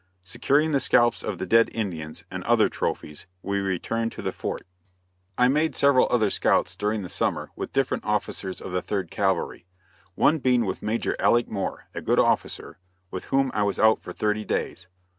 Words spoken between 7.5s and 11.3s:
with different officers of the Third Cavalry, one being with Major